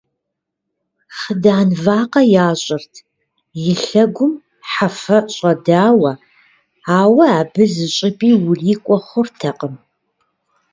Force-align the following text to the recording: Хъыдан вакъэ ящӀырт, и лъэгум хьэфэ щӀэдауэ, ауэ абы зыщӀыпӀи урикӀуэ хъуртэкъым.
Хъыдан 1.17 1.69
вакъэ 1.83 2.21
ящӀырт, 2.47 2.93
и 3.69 3.73
лъэгум 3.83 4.33
хьэфэ 4.71 5.17
щӀэдауэ, 5.35 6.11
ауэ 6.99 7.25
абы 7.39 7.63
зыщӀыпӀи 7.73 8.29
урикӀуэ 8.47 8.97
хъуртэкъым. 9.07 9.75